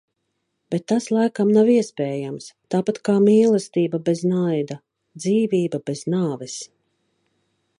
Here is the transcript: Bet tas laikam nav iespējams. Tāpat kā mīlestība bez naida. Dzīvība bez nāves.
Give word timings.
Bet 0.75 0.85
tas 0.91 1.07
laikam 1.15 1.51
nav 1.57 1.67
iespējams. 1.73 2.47
Tāpat 2.75 2.97
kā 3.09 3.15
mīlestība 3.27 4.01
bez 4.09 4.25
naida. 4.31 4.79
Dzīvība 5.27 5.83
bez 5.91 6.03
nāves. 6.15 6.57